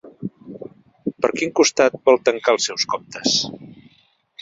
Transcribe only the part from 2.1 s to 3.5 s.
tancar els seus comptes?